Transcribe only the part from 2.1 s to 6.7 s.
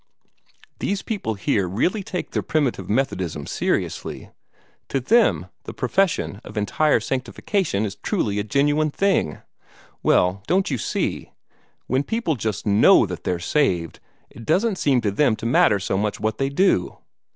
their primitive Methodism seriously. To them the profession of